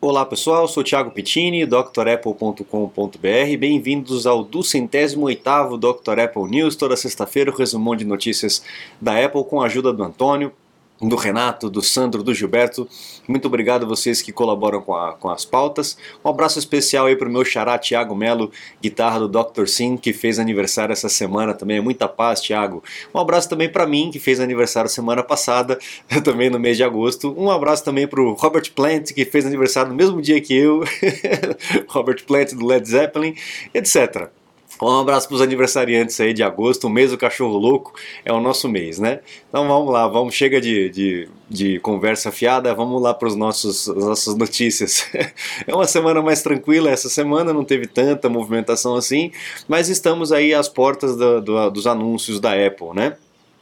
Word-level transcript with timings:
Olá 0.00 0.24
pessoal, 0.24 0.68
sou 0.68 0.84
Thiago 0.84 1.10
Pittini, 1.10 1.66
drapple.com.br. 1.66 3.56
Bem-vindos 3.58 4.28
ao 4.28 4.44
do 4.44 4.62
centésimo 4.62 5.26
oitavo 5.26 5.76
Dr. 5.76 6.20
Apple 6.20 6.48
News, 6.48 6.76
toda 6.76 6.96
sexta-feira 6.96 7.50
o 7.50 7.54
resumão 7.54 7.96
de 7.96 8.04
notícias 8.04 8.62
da 9.00 9.24
Apple 9.24 9.42
com 9.42 9.60
a 9.60 9.66
ajuda 9.66 9.92
do 9.92 10.04
Antônio 10.04 10.52
do 11.00 11.16
Renato, 11.16 11.70
do 11.70 11.80
Sandro, 11.80 12.22
do 12.22 12.34
Gilberto. 12.34 12.88
Muito 13.26 13.46
obrigado 13.46 13.84
a 13.84 13.88
vocês 13.88 14.20
que 14.20 14.32
colaboram 14.32 14.80
com, 14.80 14.94
a, 14.94 15.12
com 15.12 15.30
as 15.30 15.44
pautas. 15.44 15.96
Um 16.24 16.28
abraço 16.28 16.58
especial 16.58 17.06
aí 17.06 17.16
para 17.16 17.28
o 17.28 17.30
meu 17.30 17.44
xará 17.44 17.78
Tiago 17.78 18.14
Melo, 18.14 18.50
guitarra 18.82 19.20
do 19.20 19.28
Dr. 19.28 19.66
Sim, 19.66 19.96
que 19.96 20.12
fez 20.12 20.38
aniversário 20.38 20.92
essa 20.92 21.08
semana 21.08 21.54
também. 21.54 21.80
Muita 21.80 22.08
paz, 22.08 22.40
Tiago. 22.40 22.82
Um 23.14 23.18
abraço 23.18 23.48
também 23.48 23.68
para 23.68 23.86
mim, 23.86 24.10
que 24.10 24.18
fez 24.18 24.40
aniversário 24.40 24.90
semana 24.90 25.22
passada, 25.22 25.78
também 26.24 26.50
no 26.50 26.58
mês 26.58 26.76
de 26.76 26.82
agosto. 26.82 27.34
Um 27.38 27.50
abraço 27.50 27.84
também 27.84 28.06
para 28.06 28.20
o 28.20 28.32
Robert 28.32 28.72
Plant, 28.72 29.12
que 29.12 29.24
fez 29.24 29.46
aniversário 29.46 29.90
no 29.90 29.96
mesmo 29.96 30.20
dia 30.20 30.40
que 30.40 30.54
eu. 30.54 30.82
Robert 31.88 32.24
Plant 32.24 32.54
do 32.54 32.66
Led 32.66 32.88
Zeppelin, 32.88 33.34
etc. 33.72 34.30
Um 34.80 35.00
abraço 35.00 35.26
para 35.26 35.34
os 35.34 35.42
aniversariantes 35.42 36.20
aí 36.20 36.32
de 36.32 36.42
agosto, 36.42 36.86
o 36.86 36.90
mês 36.90 37.10
do 37.10 37.18
cachorro 37.18 37.56
louco 37.56 37.92
é 38.24 38.32
o 38.32 38.40
nosso 38.40 38.68
mês, 38.68 38.98
né? 38.98 39.20
Então 39.48 39.66
vamos 39.66 39.92
lá, 39.92 40.06
vamos 40.06 40.34
chega 40.34 40.60
de, 40.60 40.88
de, 40.88 41.28
de 41.50 41.80
conversa 41.80 42.30
fiada, 42.30 42.72
vamos 42.74 43.02
lá 43.02 43.12
para 43.12 43.28
as 43.28 43.34
nossas 43.34 44.36
notícias. 44.36 45.06
é 45.66 45.74
uma 45.74 45.86
semana 45.86 46.22
mais 46.22 46.42
tranquila 46.42 46.90
essa 46.90 47.08
semana, 47.08 47.52
não 47.52 47.64
teve 47.64 47.86
tanta 47.86 48.28
movimentação 48.28 48.94
assim, 48.94 49.32
mas 49.66 49.88
estamos 49.88 50.30
aí 50.30 50.54
às 50.54 50.68
portas 50.68 51.16
do, 51.16 51.40
do, 51.40 51.70
dos 51.70 51.86
anúncios 51.86 52.38
da 52.38 52.52
Apple, 52.52 52.94
né? 52.94 53.16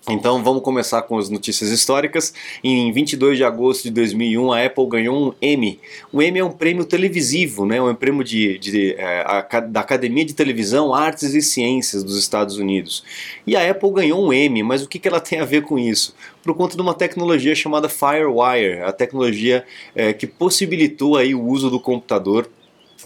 Então 0.09 0.41
vamos 0.41 0.62
começar 0.62 1.02
com 1.02 1.19
as 1.19 1.28
notícias 1.28 1.70
históricas. 1.70 2.33
Em 2.62 2.92
22 2.92 3.38
de 3.38 3.45
agosto 3.45 3.83
de 3.84 3.91
2001, 3.91 4.52
a 4.52 4.64
Apple 4.64 4.87
ganhou 4.87 5.16
um 5.16 5.33
Emmy. 5.42 5.80
O 6.12 6.23
Emmy 6.23 6.38
é 6.38 6.45
um 6.45 6.52
prêmio 6.52 6.84
televisivo, 6.84 7.66
né? 7.66 7.83
um 7.83 7.92
prêmio 7.92 8.23
de, 8.23 8.56
de, 8.59 8.95
é, 8.95 9.24
a, 9.27 9.61
da 9.61 9.80
Academia 9.80 10.25
de 10.25 10.33
Televisão, 10.33 10.95
Artes 10.95 11.34
e 11.34 11.42
Ciências 11.42 12.05
dos 12.05 12.17
Estados 12.17 12.56
Unidos. 12.56 13.03
E 13.45 13.56
a 13.56 13.69
Apple 13.69 13.91
ganhou 13.91 14.25
um 14.25 14.33
Emmy, 14.33 14.62
mas 14.62 14.80
o 14.80 14.89
que, 14.89 15.00
que 15.00 15.08
ela 15.08 15.19
tem 15.19 15.41
a 15.41 15.45
ver 15.45 15.62
com 15.62 15.77
isso? 15.77 16.14
Por 16.41 16.55
conta 16.55 16.77
de 16.77 16.83
uma 16.83 16.95
tecnologia 16.95 17.55
chamada 17.56 17.89
FireWire, 17.89 18.83
a 18.84 18.92
tecnologia 18.92 19.64
é, 19.92 20.12
que 20.12 20.28
possibilitou 20.28 21.17
aí 21.17 21.34
o 21.34 21.45
uso 21.45 21.69
do 21.69 21.80
computador 21.80 22.48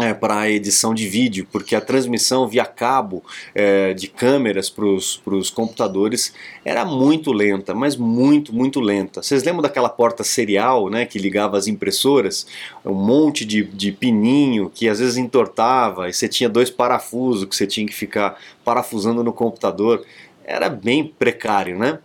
é, 0.03 0.15
para 0.15 0.41
a 0.41 0.51
edição 0.51 0.95
de 0.95 1.07
vídeo, 1.07 1.47
porque 1.51 1.75
a 1.75 1.81
transmissão 1.81 2.49
via 2.49 2.65
cabo 2.65 3.23
é, 3.55 3.93
de 3.95 4.09
câmeras 4.09 4.71
para 4.71 4.85
os 4.85 5.51
computadores 5.51 6.33
era 6.65 6.85
muito 6.85 7.33
lenta, 7.33 7.75
mas 7.75 7.97
muito, 7.97 8.55
muito 8.55 8.81
lenta. 8.81 9.23
Vocês 9.23 9.43
lembram 9.43 9.63
daquela 9.63 9.89
porta 9.89 10.25
serial 10.25 10.89
né, 10.89 11.07
que 11.07 11.19
ligava 11.19 11.57
as 11.57 11.67
impressoras? 11.67 12.47
Um 12.85 12.95
monte 12.95 13.45
de, 13.45 13.63
de 13.65 13.93
pininho 13.93 14.71
que 14.75 14.89
às 14.89 14.99
vezes 14.99 15.17
entortava 15.17 16.09
e 16.09 16.13
você 16.13 16.29
tinha 16.29 16.49
dois 16.49 16.71
parafusos 16.71 17.45
que 17.45 17.55
você 17.55 17.67
tinha 17.67 17.87
que 17.87 17.95
ficar 17.95 18.39
parafusando 18.65 19.23
no 19.23 19.33
computador. 19.33 20.05
Era 20.45 20.69
bem 20.69 21.07
precário, 21.07 21.79
né? 21.79 21.99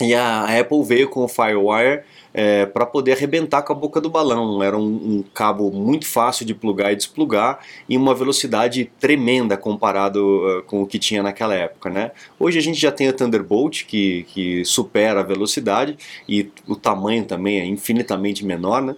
E 0.00 0.14
a 0.14 0.58
Apple 0.58 0.82
veio 0.82 1.08
com 1.08 1.24
o 1.24 1.28
FireWire 1.28 2.02
é, 2.34 2.66
para 2.66 2.86
poder 2.86 3.12
arrebentar 3.12 3.62
com 3.62 3.72
a 3.72 3.76
boca 3.76 4.00
do 4.00 4.08
balão. 4.08 4.62
Era 4.62 4.76
um, 4.76 4.82
um, 5.18 5.24
cabo 5.34 5.70
muito 5.70 6.06
fácil 6.06 6.44
de 6.46 6.54
plugar 6.54 6.92
e 6.92 6.96
desplugar 6.96 7.60
e 7.88 7.96
uma 7.96 8.14
velocidade 8.14 8.90
tremenda 8.98 9.56
comparado 9.56 10.18
uh, 10.18 10.62
com 10.62 10.82
o 10.82 10.86
que 10.86 10.98
tinha 10.98 11.22
naquela 11.22 11.54
época. 11.54 11.90
Né? 11.90 12.10
Hoje 12.38 12.58
a 12.58 12.62
gente 12.62 12.80
já 12.80 12.90
tem 12.90 13.08
o 13.08 13.12
Thunderbolt 13.12 13.84
que, 13.84 14.24
que 14.32 14.64
supera 14.64 15.20
a 15.20 15.24
velocidade 15.24 15.96
e 16.28 16.50
o 16.66 16.76
tamanho 16.76 17.24
também 17.24 17.60
é 17.60 17.66
infinitamente 17.66 18.44
menor. 18.44 18.82
Né? 18.82 18.96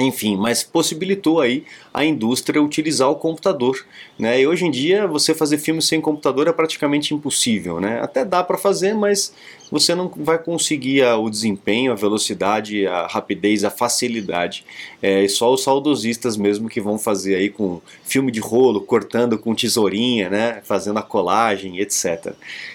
Enfim, 0.00 0.36
mas 0.36 0.62
possibilitou 0.62 1.40
aí 1.40 1.64
a 1.92 2.04
indústria 2.04 2.62
utilizar 2.62 3.10
o 3.10 3.16
computador. 3.16 3.84
Né? 4.16 4.40
E 4.42 4.46
hoje 4.46 4.64
em 4.64 4.70
dia 4.70 5.08
você 5.08 5.34
fazer 5.34 5.58
filme 5.58 5.82
sem 5.82 6.00
computador 6.00 6.46
é 6.46 6.52
praticamente 6.52 7.12
impossível. 7.12 7.80
Né? 7.80 8.00
Até 8.00 8.24
dá 8.24 8.44
para 8.44 8.56
fazer, 8.56 8.94
mas 8.94 9.34
você 9.72 9.96
não 9.96 10.08
vai 10.08 10.38
conseguir 10.38 11.02
o 11.02 11.28
desempenho, 11.28 11.90
a 11.90 11.96
velocidade, 11.96 12.86
a 12.86 13.08
rapidez, 13.08 13.64
a 13.64 13.70
facilidade. 13.70 14.64
É 15.02 15.26
só 15.26 15.52
os 15.52 15.64
saudosistas 15.64 16.36
mesmo 16.36 16.68
que 16.68 16.80
vão 16.80 16.96
fazer 16.96 17.34
aí 17.34 17.50
com 17.50 17.80
filme 18.04 18.30
de 18.30 18.38
rolo, 18.38 18.80
cortando 18.80 19.36
com 19.36 19.52
tesourinha, 19.52 20.30
né? 20.30 20.60
fazendo 20.62 21.00
a 21.00 21.02
colagem, 21.02 21.80
etc. 21.80 22.34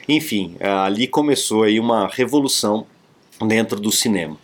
Enfim, 0.09 0.57
ali 0.59 1.07
começou 1.07 1.63
aí 1.63 1.79
uma 1.79 2.06
revolução 2.06 2.85
dentro 3.47 3.79
do 3.79 3.94
cinema. 3.94 4.38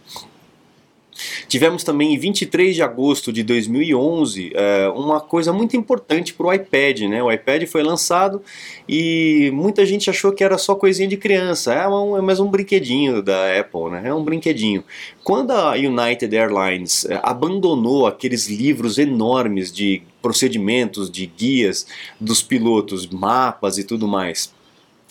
Tivemos 1.47 1.83
também 1.83 2.13
em 2.13 2.17
23 2.17 2.75
de 2.75 2.81
agosto 2.81 3.31
de 3.31 3.43
2011 3.43 4.51
é, 4.53 4.89
uma 4.89 5.19
coisa 5.19 5.51
muito 5.53 5.75
importante 5.75 6.33
para 6.33 6.47
o 6.47 6.53
iPad. 6.53 7.01
Né? 7.01 7.21
O 7.21 7.31
iPad 7.31 7.65
foi 7.65 7.83
lançado 7.83 8.41
e 8.87 9.51
muita 9.53 9.85
gente 9.85 10.09
achou 10.09 10.31
que 10.31 10.43
era 10.43 10.57
só 10.57 10.75
coisinha 10.75 11.07
de 11.07 11.17
criança, 11.17 11.73
é, 11.73 11.87
um, 11.87 12.17
é 12.17 12.21
mais 12.21 12.39
um 12.39 12.47
brinquedinho 12.47 13.21
da 13.21 13.59
Apple, 13.59 13.91
né? 13.91 14.03
é 14.05 14.13
um 14.13 14.23
brinquedinho. 14.23 14.83
Quando 15.23 15.51
a 15.51 15.73
United 15.73 16.35
Airlines 16.35 17.05
é, 17.05 17.19
abandonou 17.23 18.07
aqueles 18.07 18.47
livros 18.47 18.97
enormes 18.97 19.71
de 19.71 20.01
procedimentos, 20.21 21.09
de 21.09 21.25
guias 21.25 21.87
dos 22.19 22.41
pilotos, 22.41 23.07
mapas 23.07 23.77
e 23.77 23.83
tudo 23.83 24.07
mais, 24.07 24.53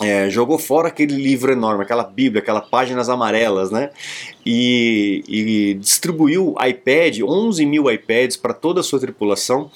é, 0.01 0.31
jogou 0.31 0.59
fora 0.59 0.89
aquele 0.89 1.15
livro 1.15 1.53
enorme, 1.53 1.83
aquela 1.83 2.05
bíblia, 2.05 2.41
aquelas 2.41 2.69
páginas 2.69 3.09
amarelas, 3.09 3.71
né? 3.71 3.91
E, 4.47 5.25
e 5.27 5.75
distribuiu 5.75 6.55
iPad, 6.65 7.21
11 7.21 7.67
mil 7.67 7.91
iPads 7.91 8.37
para 8.37 8.55
toda 8.55 8.81
a 8.81 8.83
sua 8.83 9.01
tripulação. 9.01 9.71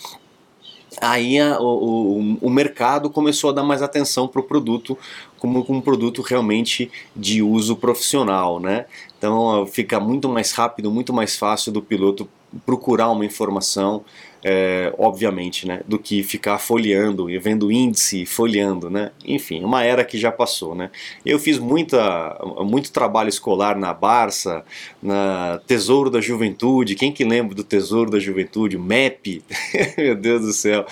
Aí 1.00 1.40
a, 1.40 1.58
o, 1.58 1.64
o, 1.64 2.38
o, 2.42 2.50
mercado 2.50 3.10
começou 3.10 3.50
a 3.50 3.52
dar 3.52 3.64
mais 3.64 3.82
atenção 3.82 4.28
para 4.28 4.40
o 4.40 4.44
produto 4.44 4.96
como 5.38 5.64
um 5.68 5.80
produto 5.80 6.22
realmente 6.22 6.90
de 7.16 7.42
uso 7.42 7.74
profissional, 7.74 8.60
né? 8.60 8.86
Então 9.18 9.66
fica 9.66 9.98
muito 9.98 10.28
mais 10.28 10.52
rápido, 10.52 10.90
muito 10.90 11.12
mais 11.12 11.36
fácil 11.36 11.72
do 11.72 11.82
piloto 11.82 12.28
procurar 12.64 13.10
uma 13.10 13.24
informação, 13.24 14.04
é, 14.44 14.92
obviamente, 14.98 15.66
né, 15.66 15.82
do 15.86 15.98
que 15.98 16.22
ficar 16.22 16.58
folheando 16.58 17.30
e 17.30 17.38
vendo 17.38 17.70
índice, 17.70 18.26
folheando, 18.26 18.91
né? 18.91 19.12
Enfim, 19.25 19.62
uma 19.64 19.84
era 19.84 20.04
que 20.04 20.19
já 20.19 20.32
passou, 20.32 20.75
né? 20.75 20.91
Eu 21.25 21.38
fiz 21.38 21.58
muita, 21.58 22.36
muito 22.60 22.91
trabalho 22.91 23.28
escolar 23.28 23.78
na 23.78 23.94
Barça, 23.94 24.64
na 25.00 25.60
Tesouro 25.66 26.10
da 26.10 26.20
Juventude. 26.20 26.97
Quem 26.97 27.12
que 27.12 27.25
lembra 27.25 27.54
do 27.54 27.62
Tesouro 27.62 28.10
da 28.10 28.19
Juventude? 28.19 28.76
MEP, 28.76 29.42
meu 29.97 30.16
Deus 30.16 30.42
do 30.42 30.52
céu. 30.52 30.84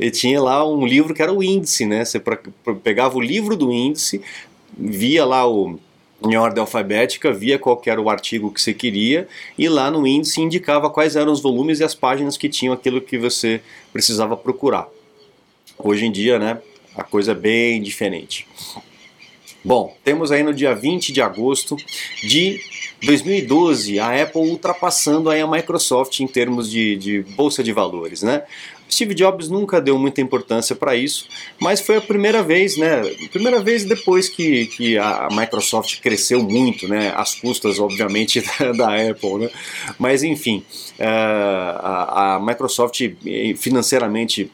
E 0.00 0.10
tinha 0.10 0.40
lá 0.40 0.66
um 0.66 0.86
livro 0.86 1.12
que 1.12 1.22
era 1.22 1.32
o 1.32 1.42
índice, 1.42 1.84
né? 1.84 2.04
Você 2.04 2.22
pegava 2.82 3.16
o 3.16 3.20
livro 3.20 3.54
do 3.54 3.70
índice, 3.70 4.22
via 4.76 5.26
lá 5.26 5.46
o 5.46 5.78
em 6.24 6.36
ordem 6.36 6.60
alfabética, 6.60 7.32
via 7.32 7.58
qual 7.58 7.80
era 7.86 8.00
o 8.00 8.08
artigo 8.08 8.50
que 8.50 8.60
você 8.60 8.72
queria 8.72 9.28
e 9.58 9.68
lá 9.68 9.90
no 9.90 10.06
índice 10.06 10.40
indicava 10.40 10.90
quais 10.90 11.16
eram 11.16 11.32
os 11.32 11.40
volumes 11.40 11.80
e 11.80 11.84
as 11.84 11.94
páginas 11.94 12.36
que 12.36 12.48
tinham 12.48 12.72
aquilo 12.72 13.00
que 13.00 13.18
você 13.18 13.60
precisava 13.92 14.36
procurar. 14.36 14.88
Hoje 15.78 16.06
em 16.06 16.12
dia, 16.12 16.38
né, 16.38 16.58
a 16.96 17.02
coisa 17.02 17.32
é 17.32 17.34
bem 17.34 17.82
diferente. 17.82 18.46
Bom, 19.64 19.96
temos 20.04 20.30
aí 20.30 20.42
no 20.42 20.52
dia 20.52 20.74
20 20.74 21.10
de 21.10 21.22
agosto 21.22 21.76
de 22.22 22.60
2012 23.02 23.98
a 23.98 24.22
Apple 24.22 24.42
ultrapassando 24.42 25.30
aí 25.30 25.40
a 25.40 25.46
Microsoft 25.46 26.20
em 26.20 26.26
termos 26.26 26.70
de, 26.70 26.96
de 26.96 27.22
bolsa 27.34 27.62
de 27.62 27.72
valores, 27.72 28.22
né? 28.22 28.42
Steve 28.94 29.14
Jobs 29.14 29.48
nunca 29.48 29.80
deu 29.80 29.98
muita 29.98 30.20
importância 30.20 30.76
para 30.76 30.94
isso, 30.94 31.26
mas 31.60 31.80
foi 31.80 31.96
a 31.96 32.00
primeira 32.00 32.42
vez, 32.42 32.76
né? 32.76 33.02
Primeira 33.32 33.60
vez 33.60 33.84
depois 33.84 34.28
que, 34.28 34.66
que 34.66 34.96
a 34.96 35.28
Microsoft 35.32 36.00
cresceu 36.00 36.42
muito, 36.42 36.86
né? 36.86 37.12
As 37.16 37.34
custas, 37.34 37.80
obviamente, 37.80 38.40
da, 38.76 39.10
Apple, 39.10 39.38
né? 39.38 39.50
Mas 39.98 40.22
enfim, 40.22 40.64
uh, 40.98 41.02
a, 41.02 42.36
a 42.36 42.40
Microsoft 42.40 43.00
eh, 43.00 43.54
financeiramente 43.56 44.50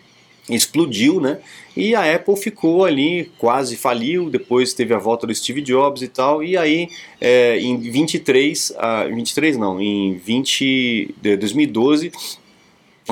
explodiu, 0.49 1.21
né? 1.21 1.39
E 1.77 1.95
a 1.95 2.15
Apple 2.15 2.37
ficou 2.37 2.85
ali, 2.85 3.31
quase 3.39 3.77
faliu, 3.77 4.29
depois 4.29 4.75
teve 4.75 4.93
a 4.93 4.99
volta 4.99 5.27
do 5.27 5.35
Steve 5.35 5.61
Jobs 5.61 6.03
e 6.03 6.09
tal, 6.09 6.43
e 6.43 6.57
aí 6.57 6.89
é, 7.21 7.61
em 7.61 7.79
23, 7.79 8.71
uh, 8.71 9.15
23 9.15 9.57
não, 9.57 9.81
em 9.81 10.15
20, 10.15 11.15
2012 11.39 12.11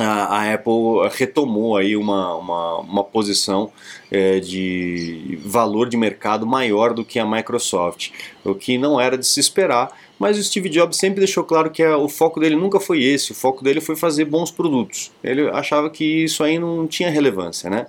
a, 0.03 0.55
Apple 0.55 1.09
retomou 1.11 1.77
aí 1.77 1.97
uma, 1.97 2.35
uma, 2.37 2.79
uma 2.79 3.05
posição 3.05 3.71
é, 4.11 4.41
de 4.41 5.39
valor 5.43 5.89
de 5.89 5.97
mercado 5.97 6.47
maior 6.47 6.95
do 6.95 7.05
que 7.05 7.19
a 7.19 7.27
Microsoft, 7.27 8.11
o 8.45 8.55
que 8.55 8.79
não 8.79 9.00
era 9.00 9.17
de 9.17 9.27
se 9.27 9.41
esperar, 9.41 9.91
mas 10.19 10.39
o 10.39 10.43
Steve 10.43 10.69
Jobs 10.69 10.99
sempre 10.99 11.21
deixou 11.21 11.45
claro 11.45 11.71
que 11.71 11.83
a, 11.83 11.97
o 11.97 12.09
foco 12.09 12.41
dele 12.41 12.56
nunca 12.56 12.81
foi 12.81 13.03
esse, 13.03 13.33
o 13.33 13.35
foco 13.35 13.62
dele 13.62 13.81
foi 13.81 13.97
fazer 13.97 14.25
bons 14.25 14.50
produtos. 14.50 15.12
Ele 15.23 15.49
achava 15.50 15.89
que 15.91 16.25
isso 16.25 16.43
aí 16.43 16.59
não 16.59 16.87
tinha 16.87 17.11
relevância, 17.11 17.71
né? 17.71 17.87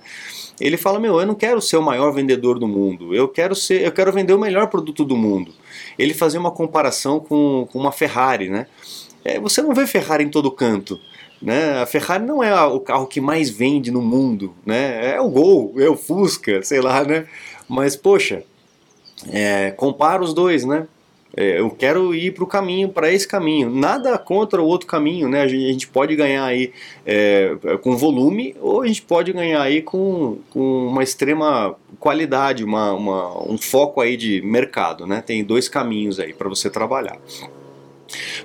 Ele 0.60 0.76
fala, 0.76 1.00
meu, 1.00 1.18
eu 1.18 1.26
não 1.26 1.34
quero 1.34 1.60
ser 1.60 1.78
o 1.78 1.82
maior 1.82 2.12
vendedor 2.12 2.58
do 2.58 2.68
mundo, 2.68 3.14
eu 3.14 3.26
quero 3.26 3.54
ser, 3.54 3.82
eu 3.82 3.92
quero 3.92 4.12
vender 4.12 4.34
o 4.34 4.38
melhor 4.38 4.68
produto 4.68 5.04
do 5.04 5.16
mundo. 5.16 5.52
Ele 5.98 6.14
fazia 6.14 6.38
uma 6.38 6.50
comparação 6.50 7.18
com, 7.18 7.66
com 7.72 7.78
uma 7.78 7.92
Ferrari, 7.92 8.48
né? 8.48 8.66
É, 9.24 9.38
você 9.38 9.62
não 9.62 9.74
vê 9.74 9.86
Ferrari 9.86 10.24
em 10.24 10.28
todo 10.28 10.50
canto. 10.50 11.00
Né? 11.40 11.80
A 11.80 11.86
Ferrari 11.86 12.24
não 12.24 12.42
é 12.42 12.54
o 12.64 12.80
carro 12.80 13.06
que 13.06 13.20
mais 13.20 13.48
vende 13.48 13.90
no 13.90 14.02
mundo, 14.02 14.54
né? 14.64 15.14
É 15.14 15.20
o 15.20 15.28
Gol, 15.30 15.74
é 15.78 15.88
o 15.88 15.96
Fusca, 15.96 16.62
sei 16.62 16.80
lá, 16.80 17.02
né? 17.02 17.26
Mas 17.66 17.96
poxa, 17.96 18.42
é, 19.28 19.70
compara 19.70 20.22
os 20.22 20.34
dois, 20.34 20.64
né? 20.64 20.86
É, 21.36 21.60
eu 21.60 21.70
quero 21.70 22.12
ir 22.14 22.34
para 22.34 22.42
o 22.42 22.46
caminho, 22.46 22.88
para 22.88 23.10
esse 23.12 23.26
caminho. 23.26 23.70
Nada 23.70 24.18
contra 24.18 24.60
o 24.60 24.66
outro 24.66 24.86
caminho, 24.86 25.28
né? 25.28 25.42
A 25.42 25.48
gente, 25.48 25.64
a 25.64 25.72
gente 25.72 25.88
pode 25.88 26.16
ganhar 26.16 26.44
aí 26.44 26.72
é, 27.06 27.56
com 27.82 27.96
volume 27.96 28.56
ou 28.60 28.82
a 28.82 28.86
gente 28.86 29.02
pode 29.02 29.32
ganhar 29.32 29.62
aí 29.62 29.80
com, 29.80 30.38
com 30.50 30.88
uma 30.88 31.02
extrema 31.02 31.76
qualidade, 31.98 32.64
uma, 32.64 32.92
uma, 32.92 33.48
um 33.48 33.56
foco 33.56 34.00
aí 34.00 34.16
de 34.16 34.42
mercado, 34.42 35.06
né? 35.06 35.22
Tem 35.24 35.44
dois 35.44 35.68
caminhos 35.68 36.18
aí 36.18 36.32
para 36.32 36.48
você 36.48 36.68
trabalhar. 36.68 37.18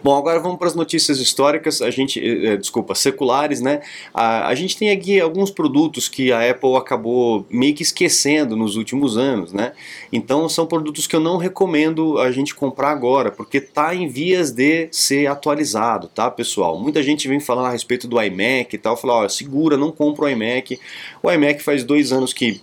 Bom, 0.04 0.16
agora 0.16 0.40
vamos 0.40 0.58
para 0.58 0.68
as 0.68 0.76
notícias 0.76 1.20
históricas, 1.20 1.82
a 1.82 1.90
gente, 1.90 2.20
é, 2.20 2.58
desculpa, 2.58 2.94
seculares, 2.94 3.62
né? 3.62 3.82
A, 4.14 4.48
a, 4.48 4.56
gente 4.56 4.78
tem 4.78 4.92
aqui 4.92 5.20
alguns 5.20 5.50
produtos 5.50 6.08
que 6.08 6.32
a 6.32 6.50
Apple 6.50 6.76
acabou 6.76 7.46
meio 7.50 7.74
que 7.74 7.84
esquecendo 7.84 8.56
nos 8.56 8.76
últimos 8.76 9.18
anos, 9.18 9.54
né? 9.54 9.74
Então 10.12 10.48
são 10.48 10.66
produtos 10.68 11.08
que 11.08 11.16
eu 11.16 11.20
não 11.20 11.38
recomendo 11.38 12.20
a 12.20 12.32
gente 12.32 12.54
comprar 12.54 12.92
agora, 12.92 13.32
porque 13.32 13.60
tá 13.60 13.96
em 13.96 14.08
vias 14.08 14.52
de 14.52 14.88
ser 14.92 15.28
atualizado, 15.28 16.08
tá, 16.08 16.30
pessoal? 16.30 16.80
Muita 16.80 17.02
gente 17.02 17.28
vem 17.28 17.40
falando 17.40 17.68
a 17.68 17.72
respeito 17.72 18.08
do 18.08 18.22
iMac 18.22 18.76
e 18.76 18.78
tal, 18.78 18.96
falar, 18.96 19.26
ó, 19.26 19.30
segura, 19.30 19.78
não 19.78 19.92
compra 19.92 20.26
o 20.26 20.30
iMac. 20.30 20.80
O 21.24 21.32
iMac 21.32 21.64
faz 21.64 21.84
dois 21.84 22.12
anos 22.12 22.34
que 22.34 22.62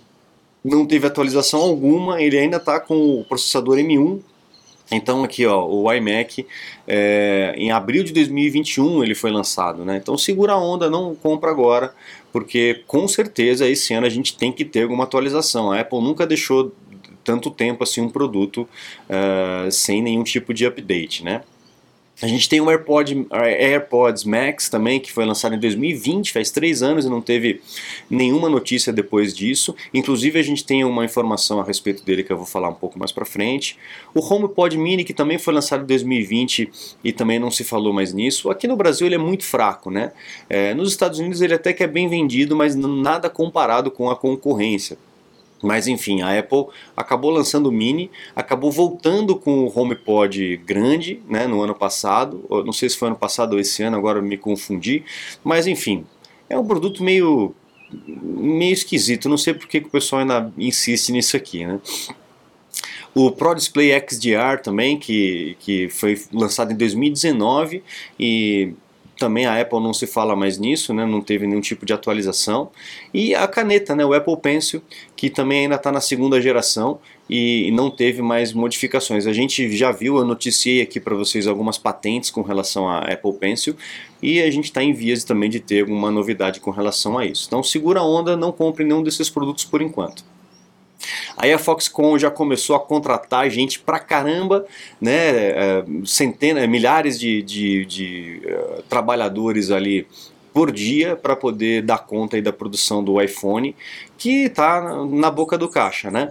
não 0.63 0.85
teve 0.85 1.05
atualização 1.05 1.59
alguma, 1.59 2.21
ele 2.21 2.37
ainda 2.37 2.57
está 2.57 2.79
com 2.79 3.19
o 3.19 3.25
processador 3.25 3.77
M1, 3.77 4.21
então 4.91 5.23
aqui 5.23 5.45
ó, 5.45 5.65
o 5.65 5.91
iMac 5.91 6.45
é, 6.87 7.53
em 7.57 7.71
abril 7.71 8.03
de 8.03 8.13
2021 8.13 9.03
ele 9.03 9.15
foi 9.15 9.31
lançado, 9.31 9.83
né? 9.85 9.97
Então 9.97 10.17
segura 10.17 10.53
a 10.53 10.57
onda, 10.57 10.89
não 10.89 11.15
compra 11.15 11.49
agora, 11.49 11.93
porque 12.31 12.83
com 12.87 13.07
certeza 13.07 13.67
esse 13.67 13.93
ano 13.93 14.05
a 14.05 14.09
gente 14.09 14.37
tem 14.37 14.51
que 14.51 14.65
ter 14.65 14.83
alguma 14.83 15.03
atualização. 15.03 15.71
A 15.71 15.79
Apple 15.79 16.01
nunca 16.01 16.27
deixou 16.27 16.73
tanto 17.23 17.49
tempo 17.49 17.83
assim 17.83 18.01
um 18.01 18.09
produto 18.09 18.67
uh, 19.09 19.71
sem 19.71 20.01
nenhum 20.01 20.23
tipo 20.23 20.53
de 20.53 20.65
update, 20.65 21.23
né? 21.23 21.41
A 22.21 22.27
gente 22.27 22.47
tem 22.47 22.61
o 22.61 22.69
AirPod, 22.69 23.27
AirPods 23.31 24.23
Max 24.23 24.69
também, 24.69 24.99
que 24.99 25.11
foi 25.11 25.25
lançado 25.25 25.55
em 25.55 25.59
2020, 25.59 26.31
faz 26.31 26.51
três 26.51 26.83
anos 26.83 27.05
e 27.05 27.09
não 27.09 27.19
teve 27.19 27.59
nenhuma 28.09 28.47
notícia 28.47 28.93
depois 28.93 29.33
disso. 29.35 29.75
Inclusive 29.93 30.39
a 30.39 30.43
gente 30.43 30.63
tem 30.63 30.85
uma 30.85 31.03
informação 31.03 31.59
a 31.59 31.63
respeito 31.63 32.05
dele 32.05 32.23
que 32.23 32.31
eu 32.31 32.37
vou 32.37 32.45
falar 32.45 32.69
um 32.69 32.75
pouco 32.75 32.99
mais 32.99 33.11
para 33.11 33.25
frente. 33.25 33.77
O 34.13 34.19
HomePod 34.19 34.77
Mini, 34.77 35.03
que 35.03 35.13
também 35.13 35.39
foi 35.39 35.53
lançado 35.53 35.83
em 35.83 35.87
2020 35.87 36.71
e 37.03 37.11
também 37.11 37.39
não 37.39 37.49
se 37.49 37.63
falou 37.63 37.91
mais 37.91 38.13
nisso. 38.13 38.49
Aqui 38.49 38.67
no 38.67 38.75
Brasil 38.75 39.07
ele 39.07 39.15
é 39.15 39.19
muito 39.19 39.43
fraco, 39.43 39.89
né? 39.89 40.11
É, 40.49 40.73
nos 40.73 40.89
Estados 40.89 41.19
Unidos 41.19 41.41
ele 41.41 41.55
até 41.55 41.73
que 41.73 41.83
é 41.83 41.87
bem 41.87 42.07
vendido, 42.07 42.55
mas 42.55 42.75
nada 42.75 43.29
comparado 43.29 43.89
com 43.89 44.09
a 44.09 44.15
concorrência. 44.15 44.97
Mas 45.63 45.87
enfim, 45.87 46.21
a 46.21 46.37
Apple 46.37 46.65
acabou 46.95 47.31
lançando 47.31 47.67
o 47.67 47.71
Mini, 47.71 48.11
acabou 48.35 48.69
voltando 48.69 49.35
com 49.35 49.63
o 49.63 49.79
HomePod 49.79 50.57
grande 50.57 51.21
né, 51.27 51.47
no 51.47 51.61
ano 51.61 51.73
passado. 51.73 52.45
Não 52.65 52.73
sei 52.73 52.89
se 52.89 52.97
foi 52.97 53.07
ano 53.07 53.17
passado 53.17 53.53
ou 53.53 53.59
esse 53.59 53.81
ano, 53.81 53.95
agora 53.95 54.21
me 54.21 54.37
confundi. 54.37 55.03
Mas 55.43 55.65
enfim, 55.65 56.05
é 56.49 56.59
um 56.59 56.65
produto 56.65 57.01
meio, 57.01 57.55
meio 58.21 58.73
esquisito. 58.73 59.29
Não 59.29 59.37
sei 59.37 59.53
porque 59.53 59.79
que 59.79 59.87
o 59.87 59.91
pessoal 59.91 60.21
ainda 60.21 60.51
insiste 60.57 61.13
nisso 61.13 61.37
aqui. 61.37 61.65
Né? 61.65 61.79
O 63.15 63.31
Pro 63.31 63.55
Display 63.55 63.91
XDR 63.91 64.59
também, 64.61 64.97
que, 64.97 65.55
que 65.59 65.87
foi 65.89 66.19
lançado 66.33 66.73
em 66.73 66.75
2019 66.75 67.83
e 68.19 68.73
também 69.23 69.45
a 69.45 69.57
Apple 69.61 69.79
não 69.79 69.93
se 69.93 70.05
fala 70.05 70.35
mais 70.35 70.57
nisso, 70.57 70.93
né? 70.93 71.05
não 71.05 71.21
teve 71.21 71.47
nenhum 71.47 71.61
tipo 71.61 71.85
de 71.85 71.93
atualização. 71.93 72.69
E 73.13 73.33
a 73.33 73.47
caneta, 73.47 73.95
né? 73.95 74.05
o 74.05 74.13
Apple 74.13 74.35
Pencil, 74.35 74.81
que 75.15 75.29
também 75.29 75.61
ainda 75.61 75.75
está 75.75 75.93
na 75.93 76.01
segunda 76.01 76.41
geração 76.41 76.99
e 77.29 77.71
não 77.71 77.89
teve 77.89 78.21
mais 78.21 78.51
modificações. 78.51 79.25
A 79.25 79.31
gente 79.31 79.73
já 79.77 79.93
viu, 79.93 80.17
eu 80.17 80.25
noticiei 80.25 80.81
aqui 80.81 80.99
para 80.99 81.15
vocês 81.15 81.47
algumas 81.47 81.77
patentes 81.77 82.29
com 82.29 82.41
relação 82.41 82.89
à 82.89 82.99
Apple 82.99 83.31
Pencil 83.39 83.77
e 84.21 84.41
a 84.41 84.51
gente 84.51 84.65
está 84.65 84.83
em 84.83 84.91
vias 84.91 85.23
também 85.23 85.49
de 85.49 85.61
ter 85.61 85.79
alguma 85.79 86.11
novidade 86.11 86.59
com 86.59 86.69
relação 86.69 87.17
a 87.17 87.25
isso. 87.25 87.45
Então 87.47 87.63
segura 87.63 88.01
a 88.01 88.05
onda, 88.05 88.35
não 88.35 88.51
compre 88.51 88.83
nenhum 88.83 89.01
desses 89.01 89.29
produtos 89.29 89.63
por 89.63 89.81
enquanto. 89.81 90.32
Aí 91.37 91.51
a 91.51 91.57
Foxconn 91.57 92.17
já 92.17 92.29
começou 92.29 92.75
a 92.75 92.79
contratar 92.79 93.49
gente 93.49 93.79
pra 93.79 93.99
caramba, 93.99 94.65
né, 95.01 95.49
é, 95.49 95.85
centenas, 96.05 96.67
milhares 96.67 97.19
de, 97.19 97.41
de, 97.41 97.85
de 97.85 98.41
uh, 98.45 98.83
trabalhadores 98.83 99.71
ali 99.71 100.07
por 100.53 100.71
dia 100.71 101.15
para 101.15 101.35
poder 101.35 101.81
dar 101.81 101.99
conta 101.99 102.35
aí 102.35 102.41
da 102.41 102.53
produção 102.53 103.03
do 103.03 103.19
iPhone, 103.19 103.75
que 104.17 104.45
está 104.45 105.03
na 105.05 105.31
boca 105.31 105.57
do 105.57 105.67
caixa, 105.67 106.11
né? 106.11 106.29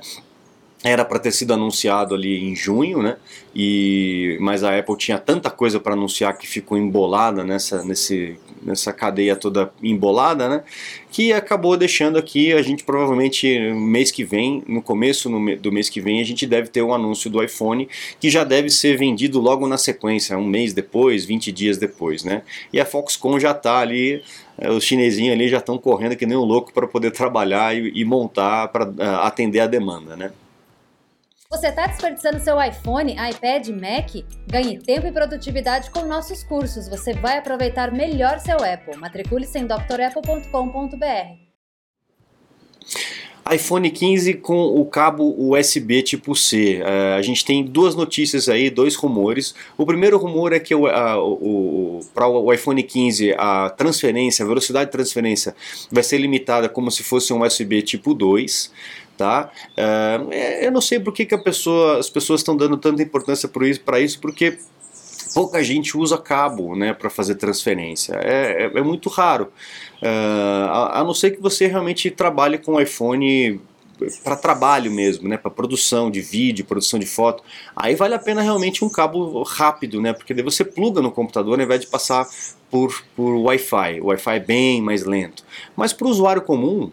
Era 0.85 1.05
para 1.05 1.21
ter 1.21 1.31
sido 1.31 1.55
anunciado 1.55 2.15
ali 2.15 2.43
em 2.43 2.57
junho, 2.57 3.03
né? 3.03 3.17
E, 3.55 4.37
mas 4.41 4.65
a 4.65 4.77
Apple 4.77 4.97
tinha 4.97 5.17
tanta 5.17 5.49
coisa 5.49 5.79
para 5.79 5.93
anunciar 5.93 6.37
que 6.37 6.47
ficou 6.47 6.77
embolada 6.77 7.45
nessa, 7.45 7.85
nesse, 7.85 8.37
nessa 8.61 8.93
cadeia 8.93 9.37
toda 9.37 9.73
embolada, 9.81 10.49
né? 10.49 10.65
Que 11.11 11.33
acabou 11.33 11.77
deixando 11.77 12.19
aqui, 12.19 12.53
a 12.53 12.63
gente 12.63 12.83
provavelmente 12.83 13.47
mês 13.75 14.11
que 14.11 14.25
vem, 14.25 14.65
no 14.67 14.83
começo 14.83 15.29
do 15.57 15.71
mês 15.71 15.89
que 15.89 16.01
vem, 16.01 16.21
a 16.21 16.25
gente 16.25 16.47
deve 16.47 16.69
ter 16.69 16.83
um 16.83 16.93
anúncio 16.93 17.31
do 17.31 17.43
iPhone, 17.43 17.89
que 18.19 18.29
já 18.29 18.43
deve 18.43 18.69
ser 18.69 18.97
vendido 18.97 19.39
logo 19.39 19.69
na 19.69 19.79
sequência, 19.79 20.37
um 20.37 20.47
mês 20.47 20.73
depois, 20.73 21.25
20 21.25 21.53
dias 21.53 21.79
depois, 21.79 22.25
né? 22.25 22.43
E 22.73 22.81
a 22.81 22.85
Foxconn 22.85 23.39
já 23.39 23.53
está 23.53 23.79
ali 23.79 24.21
eh, 24.59 24.71
os 24.71 24.85
chinesinhos 24.85 25.35
ali 25.35 25.49
já 25.49 25.59
estão 25.59 25.79
correndo 25.79 26.17
que 26.17 26.27
nem 26.27 26.37
um 26.37 26.45
louco 26.45 26.73
para 26.73 26.87
poder 26.87 27.11
trabalhar 27.13 27.77
e, 27.77 27.93
e 27.95 28.05
montar 28.05 28.69
para 28.69 28.85
eh, 28.99 29.27
atender 29.27 29.61
a 29.61 29.67
demanda, 29.67 30.17
né? 30.17 30.33
Você 31.53 31.67
está 31.67 31.87
desperdiçando 31.87 32.41
seu 32.41 32.57
iPhone, 32.61 33.13
iPad, 33.13 33.69
Mac? 33.69 34.25
Ganhe 34.51 34.79
tempo 34.79 35.07
e 35.07 35.13
produtividade 35.13 35.91
com 35.91 36.07
nossos 36.07 36.43
cursos. 36.43 36.89
Você 36.89 37.13
vai 37.13 37.37
aproveitar 37.37 37.93
melhor 37.93 38.39
seu 38.41 38.57
Apple. 38.57 38.97
Matricule-se 38.97 39.59
em 39.59 39.67
drapple.com.br. 39.67 40.97
iPhone 43.53 43.91
15 43.91 44.35
com 44.35 44.81
o 44.81 44.87
cabo 44.87 45.35
USB 45.37 46.03
tipo 46.03 46.35
C. 46.35 46.81
Uh, 46.81 47.19
a 47.19 47.23
gente 47.23 47.45
tem 47.45 47.63
duas 47.63 47.95
notícias 47.95 48.49
aí, 48.49 48.71
dois 48.71 48.95
rumores. 48.95 49.55
O 49.77 49.85
primeiro 49.85 50.17
rumor 50.17 50.55
é 50.55 50.59
que 50.59 50.75
para 52.15 52.29
o 52.29 52.51
iPhone 52.51 52.83
15 52.83 53.35
a 53.37 53.69
transferência, 53.69 54.43
a 54.43 54.49
velocidade 54.49 54.87
de 54.87 54.93
transferência 54.93 55.55
vai 55.91 56.03
ser 56.03 56.17
limitada 56.17 56.67
como 56.67 56.91
se 56.91 57.03
fosse 57.03 57.31
um 57.31 57.43
USB 57.43 57.83
tipo 57.83 58.15
2 58.15 58.73
tá? 59.17 59.51
Uh, 59.77 60.33
eu 60.33 60.71
não 60.71 60.81
sei 60.81 60.99
por 60.99 61.13
que, 61.13 61.25
que 61.25 61.37
pessoa, 61.39 61.99
as 61.99 62.11
pessoas 62.11 62.41
estão 62.41 62.57
dando 62.57 62.77
tanta 62.77 63.03
importância 63.03 63.49
para 63.49 63.69
isso, 63.69 63.81
isso, 64.01 64.21
porque 64.21 64.59
pouca 65.35 65.63
gente 65.63 65.97
usa 65.97 66.19
cabo 66.19 66.77
né, 66.77 66.93
para 66.93 67.11
fazer 67.11 67.37
transferência. 67.37 68.15
É, 68.15 68.65
é, 68.65 68.79
é 68.79 68.83
muito 68.83 69.09
raro. 69.09 69.53
Uh, 70.03 70.69
a, 70.69 71.01
a, 71.01 71.05
não 71.05 71.15
ser 71.15 71.33
que 71.33 71.41
você 71.41 71.67
realmente 71.67 72.11
trabalhe 72.11 72.59
com 72.59 72.81
iPhone 72.81 73.61
para 74.25 74.37
trabalho 74.37 74.91
mesmo, 74.91 75.29
né, 75.29 75.37
para 75.37 75.51
produção 75.51 76.11
de 76.11 76.21
vídeo, 76.21 76.65
produção 76.65 76.99
de 76.99 77.07
foto, 77.07 77.45
aí 77.77 77.95
vale 77.95 78.15
a 78.15 78.19
pena 78.19 78.43
realmente 78.43 78.85
um 78.85 78.89
cabo 78.89 79.43
rápido, 79.45 80.01
né, 80.01 80.13
porque 80.13 80.35
daí 80.35 80.43
você 80.43 80.65
pluga 80.65 81.01
no 81.01 81.13
computador 81.13 81.59
ao 81.59 81.65
invés 81.65 81.81
de 81.81 81.87
passar 81.87 82.27
por, 82.71 83.05
por 83.15 83.35
Wi-Fi. 83.35 84.01
O 84.01 84.07
Wi-Fi 84.07 84.37
é 84.37 84.41
bem 84.41 84.83
mais 84.83 85.05
lento. 85.05 85.45
Mas 85.77 85.93
para 85.93 86.07
o 86.07 86.11
usuário 86.11 86.43
comum, 86.43 86.91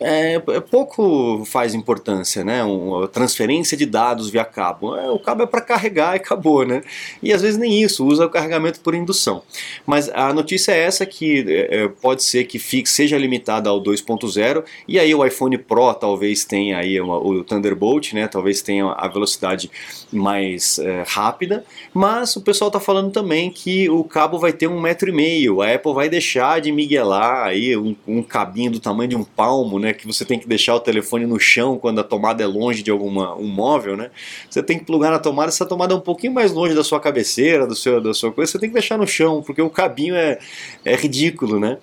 é, 0.00 0.34
é, 0.34 0.60
pouco 0.60 1.44
faz 1.44 1.74
importância, 1.74 2.44
né? 2.44 2.62
Uma 2.62 3.08
transferência 3.08 3.76
de 3.76 3.84
dados 3.84 4.30
via 4.30 4.44
cabo. 4.44 4.96
É, 4.96 5.10
o 5.10 5.18
cabo 5.18 5.42
é 5.42 5.46
para 5.46 5.60
carregar 5.60 6.14
e 6.14 6.18
acabou, 6.18 6.64
né? 6.64 6.82
E 7.20 7.32
às 7.32 7.42
vezes 7.42 7.58
nem 7.58 7.82
isso, 7.82 8.06
usa 8.06 8.26
o 8.26 8.30
carregamento 8.30 8.78
por 8.80 8.94
indução. 8.94 9.42
Mas 9.84 10.08
a 10.10 10.32
notícia 10.32 10.70
é 10.70 10.78
essa 10.78 11.04
que 11.04 11.44
é, 11.48 11.82
é 11.82 11.88
pode 11.88 12.22
ser 12.22 12.44
que 12.44 12.60
fique, 12.60 12.88
seja 12.88 13.18
limitada 13.18 13.68
ao 13.68 13.82
2.0 13.82 14.64
e 14.86 15.00
aí 15.00 15.12
o 15.12 15.24
iPhone 15.24 15.58
Pro 15.58 15.92
talvez 15.94 16.44
tenha 16.44 16.78
aí 16.78 17.00
uma, 17.00 17.18
o 17.18 17.42
Thunderbolt, 17.42 18.12
né? 18.12 18.28
Talvez 18.28 18.62
tenha 18.62 18.92
a 18.92 19.08
velocidade 19.08 19.68
mais 20.12 20.78
é, 20.78 21.02
rápida. 21.08 21.64
Mas 21.92 22.36
o 22.36 22.40
pessoal 22.40 22.68
está 22.68 22.78
falando 22.78 23.10
também 23.10 23.50
que 23.50 23.90
o 23.90 24.04
cabo 24.04 24.38
vai 24.38 24.52
ter 24.52 24.68
um 24.68 24.80
metro 24.80 25.08
e 25.08 25.12
meio. 25.12 25.60
A 25.60 25.74
Apple 25.74 25.92
vai 25.92 26.08
deixar 26.08 26.60
de 26.60 26.70
miguelar 26.70 27.46
aí 27.46 27.76
um, 27.76 27.96
um 28.06 28.22
cabinho 28.22 28.70
do 28.70 28.78
tamanho 28.78 29.08
de 29.08 29.16
um 29.16 29.24
palmo, 29.24 29.78
né? 29.78 29.87
Né, 29.88 29.94
que 29.94 30.06
você 30.06 30.24
tem 30.24 30.38
que 30.38 30.46
deixar 30.46 30.74
o 30.74 30.80
telefone 30.80 31.26
no 31.26 31.40
chão 31.40 31.78
quando 31.78 31.98
a 32.00 32.04
tomada 32.04 32.42
é 32.42 32.46
longe 32.46 32.82
de 32.82 32.90
alguma 32.90 33.34
um 33.36 33.48
móvel, 33.48 33.96
né? 33.96 34.10
Você 34.48 34.62
tem 34.62 34.78
que 34.78 34.84
plugar 34.84 35.10
na 35.10 35.18
tomada, 35.18 35.48
essa 35.48 35.66
tomada 35.66 35.94
é 35.94 35.96
um 35.96 36.00
pouquinho 36.00 36.32
mais 36.32 36.52
longe 36.52 36.74
da 36.74 36.84
sua 36.84 37.00
cabeceira, 37.00 37.66
do 37.66 37.74
seu, 37.74 38.00
da 38.00 38.12
sua 38.12 38.30
coisa, 38.30 38.52
você 38.52 38.58
tem 38.58 38.68
que 38.68 38.74
deixar 38.74 38.98
no 38.98 39.06
chão, 39.06 39.42
porque 39.42 39.62
o 39.62 39.70
cabinho 39.70 40.14
é, 40.14 40.38
é 40.84 40.94
ridículo, 40.94 41.58
né? 41.58 41.78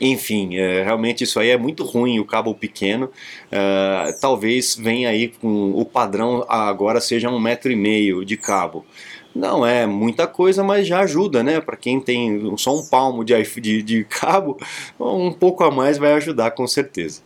Enfim, 0.00 0.56
é, 0.56 0.84
realmente 0.84 1.24
isso 1.24 1.40
aí 1.40 1.50
é 1.50 1.58
muito 1.58 1.84
ruim, 1.84 2.20
o 2.20 2.24
cabo 2.24 2.54
pequeno. 2.54 3.06
Uh, 3.46 4.20
talvez 4.20 4.76
venha 4.76 5.08
aí 5.08 5.28
com 5.28 5.72
o 5.72 5.84
padrão 5.84 6.44
agora 6.48 7.00
seja 7.00 7.28
um 7.28 7.40
metro 7.40 7.72
e 7.72 7.76
meio 7.76 8.24
de 8.24 8.36
cabo. 8.36 8.86
Não 9.34 9.64
é 9.64 9.86
muita 9.86 10.26
coisa, 10.26 10.64
mas 10.64 10.86
já 10.86 11.00
ajuda, 11.00 11.42
né? 11.42 11.60
Para 11.60 11.76
quem 11.76 12.00
tem 12.00 12.56
só 12.56 12.76
um 12.76 12.84
palmo 12.84 13.24
de, 13.24 13.34
de, 13.60 13.82
de 13.82 14.04
cabo, 14.04 14.58
um 14.98 15.32
pouco 15.32 15.62
a 15.64 15.70
mais 15.70 15.98
vai 15.98 16.12
ajudar 16.14 16.50
com 16.52 16.66
certeza. 16.66 17.20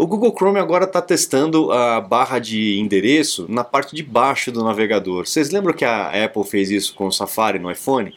O 0.00 0.06
Google 0.06 0.34
Chrome 0.34 0.58
agora 0.58 0.84
está 0.84 1.02
testando 1.02 1.70
a 1.72 2.00
barra 2.00 2.38
de 2.38 2.78
endereço 2.78 3.44
na 3.50 3.62
parte 3.62 3.94
de 3.94 4.02
baixo 4.02 4.50
do 4.50 4.64
navegador. 4.64 5.26
Vocês 5.26 5.50
lembram 5.50 5.74
que 5.74 5.84
a 5.84 6.24
Apple 6.24 6.42
fez 6.44 6.70
isso 6.70 6.94
com 6.94 7.06
o 7.06 7.12
Safari 7.12 7.58
no 7.58 7.70
iPhone? 7.70 8.14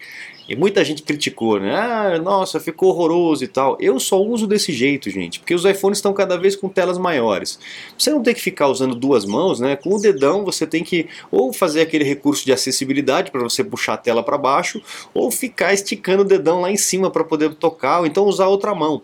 E 0.48 0.56
muita 0.56 0.84
gente 0.84 1.04
criticou, 1.04 1.60
né? 1.60 1.74
Ah, 1.76 2.20
nossa, 2.20 2.60
ficou 2.60 2.90
horroroso 2.90 3.44
e 3.44 3.48
tal. 3.48 3.78
Eu 3.80 4.00
só 4.00 4.22
uso 4.22 4.46
desse 4.46 4.74
jeito, 4.74 5.10
gente, 5.10 5.40
porque 5.40 5.56
os 5.56 5.64
iPhones 5.64 6.00
estão 6.00 6.14
cada 6.14 6.38
vez 6.38 6.56
com 6.56 6.68
telas 6.68 6.98
maiores. 6.98 7.60
Você 7.98 8.12
não 8.12 8.22
tem 8.22 8.34
que 8.34 8.42
ficar 8.42 8.68
usando 8.68 8.94
duas 8.94 9.26
mãos, 9.26 9.60
né? 9.60 9.76
Com 9.76 9.96
o 9.96 10.02
dedão 10.02 10.44
você 10.44 10.68
tem 10.68 10.84
que 10.84 11.08
ou 11.32 11.54
fazer 11.54 11.82
aquele 11.82 12.04
recurso 12.04 12.46
de 12.46 12.52
acessibilidade 12.52 13.32
para 13.32 13.42
você 13.42 13.64
puxar 13.64 13.94
a 13.94 13.98
tela 13.98 14.22
para 14.22 14.38
baixo, 14.38 14.82
ou 15.14 15.32
ficar 15.32 15.74
esticando 15.74 16.24
o 16.24 16.26
dedão 16.26 16.62
lá 16.62 16.72
em 16.72 16.78
cima 16.78 17.10
para 17.10 17.24
poder 17.24 17.54
tocar, 17.56 18.00
ou 18.00 18.06
então 18.06 18.26
usar 18.26 18.48
outra 18.48 18.76
mão 18.76 19.02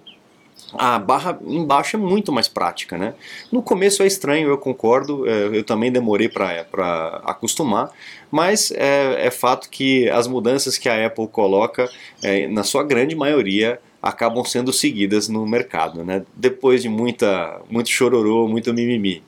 a 0.73 0.99
barra 0.99 1.39
embaixo 1.45 1.95
é 1.95 1.99
muito 1.99 2.31
mais 2.31 2.47
prática, 2.47 2.97
né? 2.97 3.13
No 3.51 3.61
começo 3.61 4.03
é 4.03 4.07
estranho, 4.07 4.49
eu 4.49 4.57
concordo, 4.57 5.27
é, 5.27 5.57
eu 5.57 5.63
também 5.63 5.91
demorei 5.91 6.29
para 6.29 7.21
acostumar, 7.25 7.91
mas 8.31 8.71
é, 8.71 9.27
é, 9.27 9.31
fato 9.31 9.69
que 9.69 10.09
as 10.09 10.27
mudanças 10.27 10.77
que 10.77 10.87
a 10.89 11.05
Apple 11.05 11.27
coloca, 11.27 11.89
é, 12.23 12.47
na 12.47 12.63
sua 12.63 12.83
grande 12.83 13.15
maioria, 13.15 13.79
acabam 14.01 14.43
sendo 14.45 14.71
seguidas 14.71 15.27
no 15.27 15.45
mercado, 15.45 16.03
né? 16.05 16.23
Depois 16.35 16.81
de 16.81 16.89
muita, 16.89 17.61
muito 17.69 17.89
chororô, 17.89 18.47
muito 18.47 18.73
mimimi. 18.73 19.21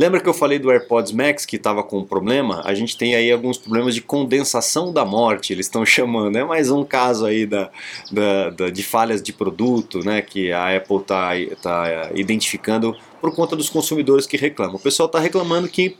Lembra 0.00 0.18
que 0.18 0.26
eu 0.30 0.32
falei 0.32 0.58
do 0.58 0.70
AirPods 0.70 1.12
Max 1.12 1.44
que 1.44 1.56
estava 1.56 1.82
com 1.82 1.98
um 1.98 2.04
problema? 2.06 2.62
A 2.64 2.72
gente 2.72 2.96
tem 2.96 3.14
aí 3.14 3.30
alguns 3.30 3.58
problemas 3.58 3.94
de 3.94 4.00
condensação 4.00 4.94
da 4.94 5.04
morte, 5.04 5.52
eles 5.52 5.66
estão 5.66 5.84
chamando. 5.84 6.38
É 6.38 6.42
mais 6.42 6.70
um 6.70 6.82
caso 6.82 7.26
aí 7.26 7.44
da, 7.44 7.68
da, 8.10 8.48
da, 8.48 8.70
de 8.70 8.82
falhas 8.82 9.22
de 9.22 9.30
produto 9.30 9.98
né, 9.98 10.22
que 10.22 10.52
a 10.52 10.74
Apple 10.74 10.96
está 10.96 11.32
tá 11.60 12.10
identificando 12.14 12.96
por 13.20 13.34
conta 13.34 13.54
dos 13.54 13.68
consumidores 13.68 14.26
que 14.26 14.38
reclamam. 14.38 14.76
O 14.76 14.80
pessoal 14.80 15.06
está 15.06 15.18
reclamando 15.18 15.68
que 15.68 15.94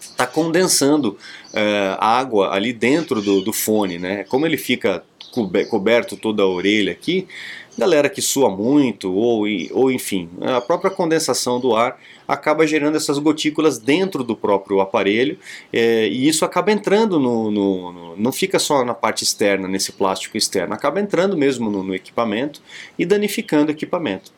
está 0.00 0.26
condensando 0.26 1.16
é, 1.54 1.96
água 2.00 2.52
ali 2.52 2.72
dentro 2.72 3.22
do, 3.22 3.42
do 3.42 3.52
fone. 3.52 3.96
Né? 3.96 4.24
Como 4.24 4.44
ele 4.44 4.56
fica 4.56 5.04
coberto 5.68 6.16
toda 6.16 6.42
a 6.42 6.46
orelha 6.46 6.92
aqui, 6.92 7.26
galera 7.76 8.08
que 8.08 8.22
sua 8.22 8.48
muito, 8.48 9.12
ou, 9.12 9.44
ou 9.72 9.90
enfim, 9.90 10.28
a 10.40 10.60
própria 10.60 10.90
condensação 10.90 11.60
do 11.60 11.76
ar 11.76 11.98
acaba 12.26 12.66
gerando 12.66 12.96
essas 12.96 13.18
gotículas 13.18 13.78
dentro 13.78 14.24
do 14.24 14.36
próprio 14.36 14.80
aparelho 14.80 15.38
é, 15.72 16.08
e 16.08 16.26
isso 16.26 16.44
acaba 16.44 16.72
entrando 16.72 17.20
no, 17.20 17.50
no, 17.50 17.92
no, 17.92 18.16
Não 18.16 18.32
fica 18.32 18.58
só 18.58 18.84
na 18.84 18.94
parte 18.94 19.22
externa, 19.22 19.68
nesse 19.68 19.92
plástico 19.92 20.36
externo, 20.36 20.74
acaba 20.74 21.00
entrando 21.00 21.36
mesmo 21.36 21.70
no, 21.70 21.82
no 21.82 21.94
equipamento 21.94 22.60
e 22.98 23.04
danificando 23.04 23.68
o 23.68 23.72
equipamento. 23.72 24.32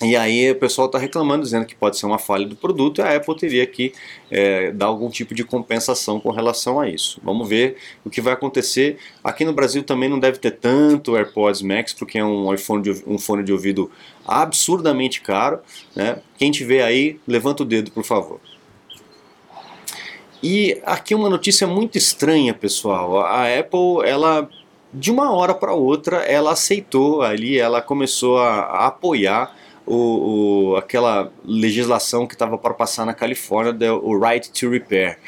E 0.00 0.14
aí 0.14 0.52
o 0.52 0.54
pessoal 0.54 0.86
está 0.86 0.96
reclamando, 0.96 1.42
dizendo 1.42 1.66
que 1.66 1.74
pode 1.74 1.98
ser 1.98 2.06
uma 2.06 2.18
falha 2.18 2.46
do 2.46 2.54
produto 2.54 2.98
e 2.98 3.02
a 3.02 3.16
Apple 3.16 3.36
teria 3.36 3.66
que 3.66 3.92
é, 4.30 4.70
dar 4.70 4.86
algum 4.86 5.10
tipo 5.10 5.34
de 5.34 5.42
compensação 5.42 6.20
com 6.20 6.30
relação 6.30 6.78
a 6.78 6.88
isso. 6.88 7.20
Vamos 7.22 7.48
ver 7.48 7.76
o 8.04 8.10
que 8.10 8.20
vai 8.20 8.32
acontecer. 8.32 8.98
Aqui 9.24 9.44
no 9.44 9.52
Brasil 9.52 9.82
também 9.82 10.08
não 10.08 10.20
deve 10.20 10.38
ter 10.38 10.52
tanto 10.52 11.16
AirPods 11.16 11.62
Max, 11.62 11.92
porque 11.92 12.16
é 12.16 12.24
um, 12.24 12.54
iPhone 12.54 12.80
de, 12.80 13.02
um 13.08 13.18
fone 13.18 13.42
de 13.42 13.52
ouvido 13.52 13.90
absurdamente 14.24 15.20
caro. 15.20 15.58
Né? 15.96 16.20
Quem 16.38 16.52
tiver 16.52 16.84
aí, 16.84 17.18
levanta 17.26 17.64
o 17.64 17.66
dedo, 17.66 17.90
por 17.90 18.04
favor. 18.04 18.38
E 20.40 20.80
aqui 20.86 21.12
uma 21.12 21.28
notícia 21.28 21.66
muito 21.66 21.98
estranha, 21.98 22.54
pessoal. 22.54 23.18
A 23.18 23.46
Apple, 23.58 24.04
ela 24.04 24.48
de 24.94 25.10
uma 25.10 25.32
hora 25.32 25.54
para 25.54 25.74
outra, 25.74 26.18
ela 26.18 26.52
aceitou 26.52 27.20
ali, 27.20 27.58
ela 27.58 27.82
começou 27.82 28.38
a, 28.38 28.60
a 28.60 28.86
apoiar 28.86 29.54
o, 29.88 30.72
o, 30.72 30.76
aquela 30.76 31.32
legislação 31.44 32.26
que 32.26 32.34
estava 32.34 32.58
para 32.58 32.74
passar 32.74 33.06
na 33.06 33.14
Califórnia, 33.14 33.94
o 33.94 34.18
Right 34.18 34.50
to 34.50 34.68
Repair. 34.70 35.18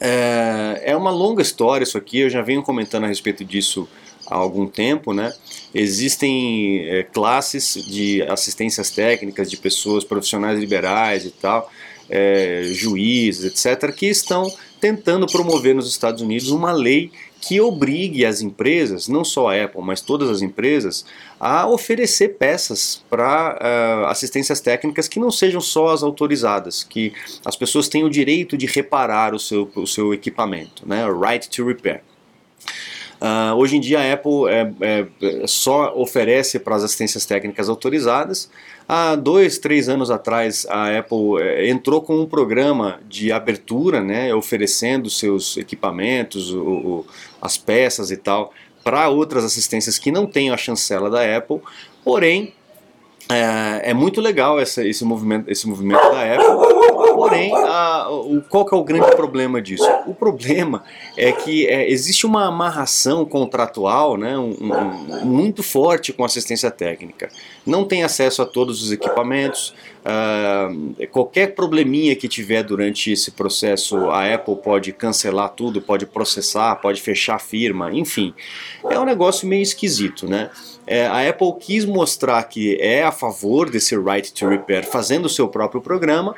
É, 0.00 0.82
é 0.86 0.96
uma 0.96 1.10
longa 1.10 1.42
história 1.42 1.84
isso 1.84 1.98
aqui, 1.98 2.20
eu 2.20 2.30
já 2.30 2.42
venho 2.42 2.62
comentando 2.62 3.04
a 3.04 3.06
respeito 3.06 3.44
disso 3.44 3.88
há 4.26 4.34
algum 4.34 4.66
tempo, 4.66 5.12
né? 5.12 5.32
Existem 5.74 6.86
é, 6.88 7.02
classes 7.02 7.74
de 7.74 8.22
assistências 8.22 8.90
técnicas 8.90 9.50
de 9.50 9.56
pessoas 9.56 10.02
profissionais 10.02 10.58
liberais 10.58 11.24
e 11.24 11.30
tal, 11.30 11.70
é, 12.08 12.62
juízes, 12.72 13.44
etc., 13.44 13.92
que 13.94 14.06
estão 14.06 14.50
tentando 14.80 15.26
promover 15.26 15.74
nos 15.74 15.88
Estados 15.88 16.22
Unidos 16.22 16.50
uma 16.50 16.72
lei 16.72 17.10
que 17.40 17.60
obrigue 17.60 18.24
as 18.24 18.40
empresas, 18.40 19.08
não 19.08 19.24
só 19.24 19.50
a 19.50 19.64
Apple, 19.64 19.82
mas 19.82 20.00
todas 20.00 20.28
as 20.28 20.42
empresas, 20.42 21.04
a 21.38 21.66
oferecer 21.68 22.36
peças 22.38 23.04
para 23.08 23.58
uh, 23.60 24.06
assistências 24.06 24.60
técnicas 24.60 25.06
que 25.06 25.20
não 25.20 25.30
sejam 25.30 25.60
só 25.60 25.88
as 25.88 26.02
autorizadas, 26.02 26.82
que 26.82 27.12
as 27.44 27.54
pessoas 27.54 27.88
tenham 27.88 28.08
o 28.08 28.10
direito 28.10 28.56
de 28.56 28.66
reparar 28.66 29.34
o 29.34 29.38
seu, 29.38 29.70
o 29.76 29.86
seu 29.86 30.12
equipamento, 30.12 30.86
né? 30.86 31.04
right 31.08 31.48
to 31.48 31.64
repair. 31.64 32.02
Uh, 33.20 33.54
hoje 33.56 33.76
em 33.76 33.80
dia 33.80 33.98
a 33.98 34.12
Apple 34.12 34.46
é, 34.48 34.72
é, 34.80 35.46
só 35.46 35.94
oferece 35.96 36.58
para 36.58 36.76
as 36.76 36.84
assistências 36.84 37.24
técnicas 37.24 37.68
autorizadas. 37.68 38.50
Há 38.86 39.16
dois, 39.16 39.58
três 39.58 39.88
anos 39.88 40.10
atrás 40.10 40.66
a 40.68 40.98
Apple 40.98 41.40
é, 41.40 41.68
entrou 41.68 42.02
com 42.02 42.20
um 42.20 42.26
programa 42.26 43.00
de 43.08 43.32
abertura, 43.32 44.02
né, 44.02 44.34
oferecendo 44.34 45.08
seus 45.08 45.56
equipamentos, 45.56 46.52
o, 46.52 46.60
o, 46.60 47.06
as 47.40 47.56
peças 47.56 48.10
e 48.10 48.16
tal, 48.16 48.52
para 48.84 49.08
outras 49.08 49.44
assistências 49.44 49.98
que 49.98 50.12
não 50.12 50.26
têm 50.26 50.50
a 50.50 50.56
chancela 50.56 51.08
da 51.08 51.36
Apple. 51.36 51.60
Porém, 52.04 52.52
é, 53.28 53.90
é 53.90 53.94
muito 53.94 54.20
legal 54.20 54.60
essa, 54.60 54.86
esse, 54.86 55.04
movimento, 55.04 55.50
esse 55.50 55.66
movimento 55.68 56.00
da 56.10 56.34
Apple. 56.34 56.86
Porém, 57.14 57.52
a, 57.54 58.08
o, 58.10 58.42
qual 58.42 58.64
que 58.64 58.74
é 58.74 58.78
o 58.78 58.84
grande 58.84 59.10
problema 59.16 59.60
disso? 59.60 59.88
O 60.06 60.14
problema 60.14 60.84
é 61.16 61.32
que 61.32 61.66
é, 61.66 61.90
existe 61.90 62.24
uma 62.24 62.46
amarração 62.46 63.24
contratual 63.24 64.16
né, 64.16 64.38
um, 64.38 64.54
um, 64.60 65.24
muito 65.24 65.62
forte 65.62 66.12
com 66.12 66.24
assistência 66.24 66.70
técnica. 66.70 67.28
Não 67.64 67.84
tem 67.84 68.04
acesso 68.04 68.42
a 68.42 68.46
todos 68.46 68.82
os 68.82 68.92
equipamentos. 68.92 69.74
Uh, 70.04 71.06
qualquer 71.08 71.54
probleminha 71.54 72.14
que 72.14 72.28
tiver 72.28 72.62
durante 72.62 73.10
esse 73.10 73.32
processo, 73.32 74.08
a 74.10 74.32
Apple 74.32 74.56
pode 74.56 74.92
cancelar 74.92 75.48
tudo, 75.48 75.80
pode 75.80 76.06
processar, 76.06 76.76
pode 76.76 77.00
fechar 77.00 77.36
a 77.36 77.40
firma, 77.40 77.92
enfim. 77.92 78.32
É 78.88 79.00
um 79.00 79.04
negócio 79.04 79.48
meio 79.48 79.62
esquisito, 79.62 80.28
né? 80.28 80.50
É, 80.86 81.06
a 81.06 81.28
Apple 81.28 81.52
quis 81.58 81.84
mostrar 81.84 82.42
que 82.44 82.76
é 82.80 83.02
a 83.02 83.10
favor 83.10 83.68
desse 83.68 83.96
right 83.96 84.32
to 84.32 84.48
repair, 84.48 84.84
fazendo 84.84 85.26
o 85.26 85.30
seu 85.30 85.48
próprio 85.48 85.80
programa, 85.80 86.34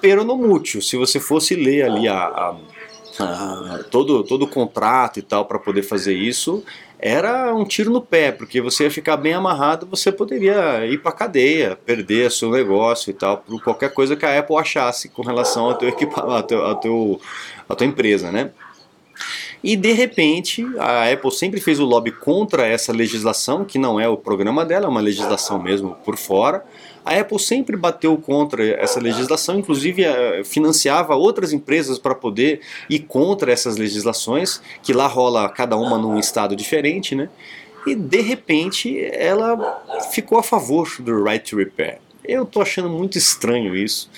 pero 0.00 0.24
no 0.24 0.36
mútil. 0.36 0.80
Se 0.80 0.96
você 0.96 1.20
fosse 1.20 1.54
ler 1.54 1.82
ali 1.82 2.08
a, 2.08 2.16
a, 2.18 2.56
a 3.18 3.84
todo, 3.90 4.24
todo 4.24 4.42
o 4.42 4.48
contrato 4.48 5.18
e 5.18 5.22
tal 5.22 5.44
para 5.44 5.58
poder 5.58 5.82
fazer 5.82 6.14
isso, 6.14 6.64
era 6.98 7.54
um 7.54 7.66
tiro 7.66 7.90
no 7.90 8.00
pé, 8.00 8.32
porque 8.32 8.62
você 8.62 8.84
ia 8.84 8.90
ficar 8.90 9.18
bem 9.18 9.34
amarrado, 9.34 9.86
você 9.86 10.10
poderia 10.10 10.86
ir 10.86 11.02
para 11.02 11.12
cadeia, 11.12 11.76
perder 11.84 12.30
seu 12.30 12.50
negócio 12.50 13.10
e 13.10 13.12
tal, 13.12 13.38
por 13.38 13.62
qualquer 13.62 13.92
coisa 13.92 14.16
que 14.16 14.24
a 14.24 14.38
Apple 14.38 14.56
achasse 14.56 15.10
com 15.10 15.20
relação 15.20 15.66
ao 15.66 15.74
teu 15.74 15.90
equipamento, 15.90 16.54
à 16.56 16.74
tua 16.74 17.86
empresa, 17.86 18.32
né? 18.32 18.50
E 19.64 19.76
de 19.76 19.92
repente, 19.92 20.62
a 20.78 21.10
Apple 21.10 21.30
sempre 21.32 21.58
fez 21.58 21.80
o 21.80 21.86
lobby 21.86 22.12
contra 22.12 22.66
essa 22.66 22.92
legislação, 22.92 23.64
que 23.64 23.78
não 23.78 23.98
é 23.98 24.06
o 24.06 24.14
programa 24.14 24.62
dela, 24.62 24.84
é 24.84 24.88
uma 24.90 25.00
legislação 25.00 25.58
mesmo 25.58 25.96
por 26.04 26.18
fora. 26.18 26.62
A 27.02 27.18
Apple 27.18 27.38
sempre 27.38 27.74
bateu 27.74 28.14
contra 28.18 28.62
essa 28.62 29.00
legislação, 29.00 29.58
inclusive 29.58 30.04
eh, 30.04 30.42
financiava 30.44 31.14
outras 31.14 31.50
empresas 31.50 31.98
para 31.98 32.14
poder 32.14 32.60
ir 32.90 33.00
contra 33.00 33.50
essas 33.50 33.78
legislações, 33.78 34.60
que 34.82 34.92
lá 34.92 35.06
rola 35.06 35.48
cada 35.48 35.78
uma 35.78 35.96
num 35.96 36.18
estado 36.18 36.54
diferente, 36.54 37.14
né? 37.14 37.30
E 37.86 37.94
de 37.94 38.20
repente 38.20 39.02
ela 39.12 39.82
ficou 40.12 40.38
a 40.38 40.42
favor 40.42 40.90
do 41.00 41.24
right 41.24 41.50
to 41.50 41.56
repair. 41.56 42.00
Eu 42.22 42.42
estou 42.42 42.62
achando 42.62 42.88
muito 42.88 43.18
estranho 43.18 43.76
isso. 43.76 44.10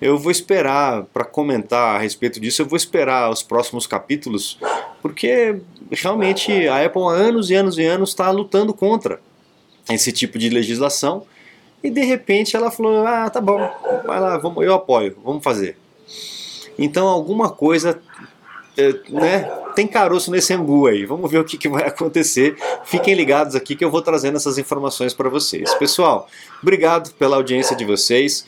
Eu 0.00 0.18
vou 0.18 0.32
esperar 0.32 1.04
para 1.12 1.24
comentar 1.24 1.96
a 1.96 1.98
respeito 1.98 2.40
disso, 2.40 2.62
eu 2.62 2.66
vou 2.66 2.76
esperar 2.76 3.30
os 3.30 3.42
próximos 3.42 3.86
capítulos, 3.86 4.58
porque 5.02 5.60
realmente 5.90 6.68
a 6.68 6.84
Apple 6.84 7.02
há 7.02 7.12
anos 7.12 7.50
e 7.50 7.54
anos 7.54 7.78
e 7.78 7.84
anos 7.84 8.10
está 8.10 8.30
lutando 8.30 8.72
contra 8.72 9.20
esse 9.88 10.12
tipo 10.12 10.38
de 10.38 10.48
legislação 10.48 11.24
e 11.82 11.90
de 11.90 12.02
repente 12.02 12.56
ela 12.56 12.70
falou: 12.70 13.06
Ah, 13.06 13.28
tá 13.30 13.40
bom, 13.40 13.58
vai 14.06 14.20
lá, 14.20 14.38
vamos, 14.38 14.64
eu 14.64 14.74
apoio, 14.74 15.16
vamos 15.24 15.42
fazer. 15.42 15.76
Então 16.78 17.06
alguma 17.06 17.50
coisa 17.50 18.00
né, 19.08 19.50
tem 19.74 19.86
caroço 19.86 20.30
nesse 20.30 20.52
angu 20.52 20.86
aí. 20.86 21.04
Vamos 21.04 21.30
ver 21.30 21.38
o 21.38 21.44
que, 21.44 21.56
que 21.56 21.68
vai 21.68 21.86
acontecer. 21.86 22.56
Fiquem 22.84 23.14
ligados 23.14 23.54
aqui 23.54 23.74
que 23.74 23.84
eu 23.84 23.90
vou 23.90 24.02
trazendo 24.02 24.36
essas 24.36 24.58
informações 24.58 25.14
para 25.14 25.28
vocês. 25.28 25.74
Pessoal, 25.74 26.28
obrigado 26.62 27.12
pela 27.14 27.36
audiência 27.36 27.76
de 27.76 27.84
vocês. 27.84 28.46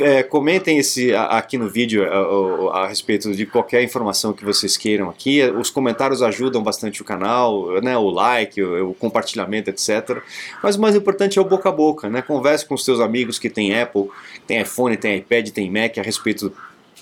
É, 0.00 0.22
comentem 0.22 0.78
esse, 0.78 1.14
aqui 1.14 1.56
no 1.56 1.66
vídeo 1.66 2.04
a, 2.04 2.82
a, 2.82 2.86
respeito 2.86 3.34
de 3.34 3.46
qualquer 3.46 3.82
informação 3.82 4.30
que 4.30 4.44
vocês 4.44 4.76
queiram 4.76 5.08
aqui. 5.08 5.42
Os 5.42 5.70
comentários 5.70 6.22
ajudam 6.22 6.62
bastante 6.62 7.00
o 7.00 7.04
canal, 7.04 7.80
né, 7.80 7.96
o 7.96 8.10
like, 8.10 8.62
o, 8.62 8.90
o 8.90 8.94
compartilhamento, 8.94 9.70
etc. 9.70 10.18
Mas 10.62 10.76
o 10.76 10.80
mais 10.80 10.94
importante 10.94 11.38
é 11.38 11.42
o 11.42 11.46
boca 11.46 11.70
a 11.70 11.72
boca. 11.72 12.10
Né? 12.10 12.20
Converse 12.20 12.66
com 12.66 12.74
os 12.74 12.84
seus 12.84 13.00
amigos 13.00 13.38
que 13.38 13.48
têm 13.48 13.78
Apple, 13.80 14.10
tem 14.46 14.60
iPhone, 14.60 14.98
tem 14.98 15.16
iPad, 15.16 15.48
tem 15.48 15.70
Mac 15.70 15.96
a 15.96 16.02
respeito 16.02 16.52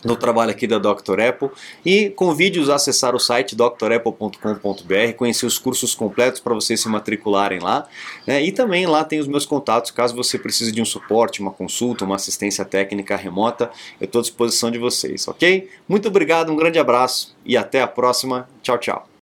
no 0.04 0.16
trabalho 0.16 0.50
aqui 0.50 0.66
da 0.66 0.78
Dr. 0.78 1.20
Apple 1.20 1.50
e 1.84 2.10
convide-os 2.10 2.70
a 2.70 2.76
acessar 2.76 3.14
o 3.14 3.18
site 3.18 3.56
drapple.com.br, 3.56 5.12
conhecer 5.16 5.46
os 5.46 5.58
cursos 5.58 5.94
completos 5.94 6.40
para 6.40 6.54
vocês 6.54 6.80
se 6.80 6.88
matricularem 6.88 7.58
lá 7.58 7.86
né? 8.26 8.42
e 8.42 8.52
também 8.52 8.86
lá 8.86 9.04
tem 9.04 9.20
os 9.20 9.26
meus 9.26 9.44
contatos 9.44 9.90
caso 9.90 10.14
você 10.14 10.38
precise 10.38 10.72
de 10.72 10.80
um 10.80 10.84
suporte, 10.84 11.40
uma 11.40 11.50
consulta, 11.50 12.04
uma 12.04 12.16
assistência 12.16 12.64
técnica 12.64 13.16
remota, 13.16 13.70
eu 14.00 14.04
estou 14.04 14.20
à 14.20 14.22
disposição 14.22 14.70
de 14.70 14.78
vocês, 14.78 15.26
ok? 15.28 15.68
Muito 15.88 16.08
obrigado, 16.08 16.52
um 16.52 16.56
grande 16.56 16.78
abraço 16.78 17.36
e 17.44 17.56
até 17.56 17.82
a 17.82 17.86
próxima, 17.86 18.48
tchau, 18.62 18.78
tchau. 18.78 19.17